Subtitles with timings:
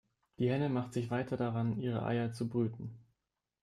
[0.39, 2.97] Die Henne machte sich weiter daran, ihre Eier zu brüten.